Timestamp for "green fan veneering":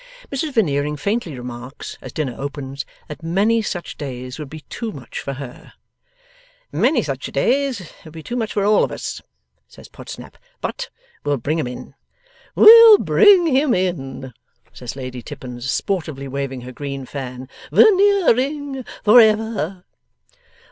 16.71-18.83